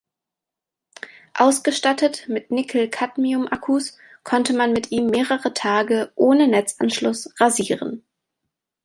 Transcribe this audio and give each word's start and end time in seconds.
Ausgestattet 1.35 2.27
mit 2.27 2.49
Nickel-Cadmium-Akkus 2.49 3.99
konnte 4.23 4.53
man 4.53 4.73
mit 4.73 4.89
ihm 4.89 5.05
mehrere 5.05 5.53
Tage 5.53 6.11
ohne 6.15 6.47
Netzanschluss 6.47 7.31
rasieren. 7.39 8.03